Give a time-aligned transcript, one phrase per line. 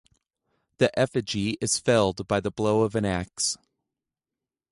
[0.79, 3.55] The effigy is felled by the blow of an axe.